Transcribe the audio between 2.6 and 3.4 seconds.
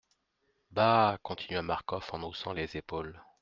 épaules.